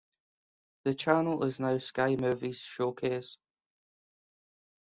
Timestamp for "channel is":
0.95-1.59